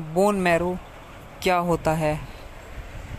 [0.00, 0.76] Bone marrow
[1.42, 2.35] क्या होता है?